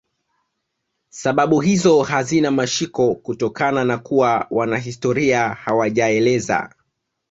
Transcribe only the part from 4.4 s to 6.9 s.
wanahistoria hawajaeleza